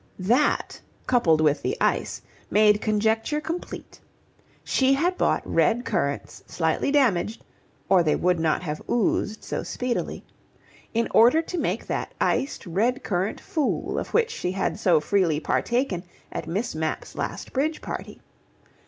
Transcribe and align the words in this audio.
That, 0.17 0.81
coupled 1.05 1.41
with 1.41 1.61
the 1.61 1.77
ice, 1.79 2.23
made 2.49 2.81
conjecture 2.81 3.39
complete. 3.39 3.99
She 4.63 4.93
had 4.95 5.15
bought 5.15 5.45
red 5.45 5.85
currants 5.85 6.43
slightly 6.47 6.89
damaged 6.91 7.45
(or 7.87 8.01
they 8.01 8.15
would 8.15 8.39
not 8.39 8.63
have 8.63 8.81
oozed 8.89 9.43
so 9.43 9.61
speedily), 9.61 10.25
in 10.91 11.07
order 11.11 11.43
to 11.43 11.57
make 11.59 11.85
that 11.85 12.15
iced 12.19 12.65
red 12.65 13.03
currant 13.03 13.39
fool 13.39 13.99
of 13.99 14.11
which 14.11 14.31
she 14.31 14.53
had 14.53 14.79
so 14.79 14.99
freely 14.99 15.39
partaken 15.39 16.01
at 16.31 16.47
Miss 16.47 16.73
Mapp's 16.73 17.13
last 17.13 17.53
bridge 17.53 17.79
party. 17.79 18.21